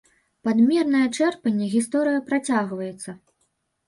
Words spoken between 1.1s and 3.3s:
чэрпанне гісторыя працягваецца.